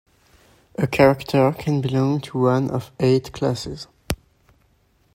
A 0.79 0.87
character 0.87 1.51
can 1.53 1.79
belong 1.79 2.21
to 2.21 2.39
one 2.39 2.71
of 2.71 2.91
eight 2.99 3.31
classes. 3.33 3.85